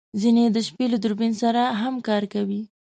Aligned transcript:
ځینې 0.21 0.41
یې 0.45 0.53
د 0.55 0.57
شپې 0.67 0.85
له 0.91 0.97
دوربین 1.03 1.33
سره 1.41 1.61
هم 1.81 1.95
کار 2.07 2.23
کوي 2.33 2.61